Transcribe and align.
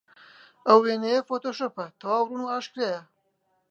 ئەو 0.67 0.79
وێنەیە 0.85 1.21
فۆتۆشۆپە، 1.27 1.85
تەواو 1.99 2.27
ڕوون 2.27 2.41
و 2.43 2.51
ئاشکرایە. 2.51 3.01